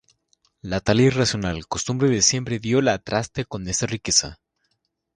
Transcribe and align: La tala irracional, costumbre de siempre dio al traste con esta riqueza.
La 0.63 0.79
tala 0.81 1.03
irracional, 1.03 1.67
costumbre 1.67 2.09
de 2.09 2.23
siempre 2.23 2.57
dio 2.57 2.79
al 2.79 3.03
traste 3.03 3.45
con 3.45 3.67
esta 3.67 3.85
riqueza. 3.85 4.39